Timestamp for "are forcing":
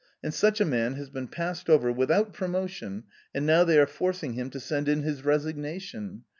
3.77-4.33